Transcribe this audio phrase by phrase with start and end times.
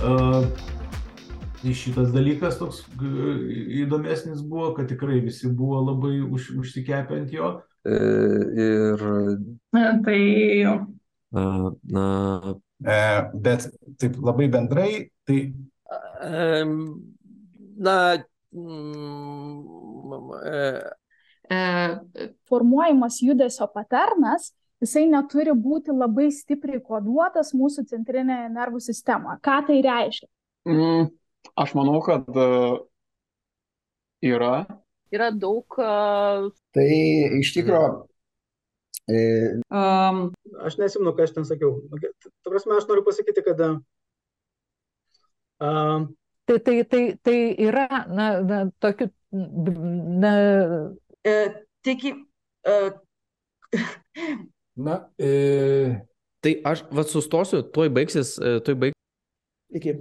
[0.00, 0.46] Uh,
[1.68, 2.78] šitas dalykas toks
[3.82, 7.50] įdomesnis buvo, kad tikrai visi buvo labai už, užsikepę ant jo.
[7.84, 7.98] E,
[8.64, 9.04] ir.
[10.06, 10.22] Tai.
[11.92, 12.06] Na.
[12.80, 12.96] E,
[13.44, 13.68] bet
[14.00, 14.90] taip labai bendrai,
[15.28, 15.40] tai.
[17.76, 17.98] Na.
[22.48, 29.40] Formuojamas judesio paternas jisai neturi būti labai stipriai koduotas mūsų centrinėje nervų sistemoje.
[29.44, 30.28] Ką tai reiškia?
[30.68, 31.10] Mm,
[31.60, 32.80] aš manau, kad uh,
[34.24, 34.54] yra.
[35.12, 35.66] Yra daug.
[35.78, 36.50] Uh...
[36.76, 36.88] Tai
[37.40, 38.06] iš tikrųjų.
[39.10, 39.20] E...
[39.74, 40.28] Um,
[40.62, 41.80] aš nesimenu, ką aš ten sakiau.
[42.44, 43.64] Ta prasme, aš noriu pasakyti, kad.
[45.60, 46.06] Uh,
[46.48, 49.10] tai, tai, tai, tai yra, na, na tokių.
[50.22, 50.32] Na...
[51.26, 51.36] E,
[51.84, 52.14] taigi.
[52.66, 52.78] E...
[54.76, 56.00] Na, e...
[56.40, 59.00] tai aš vad sustosiu, tuoj baigsis, tuoj baigsis.
[59.70, 59.96] Iki.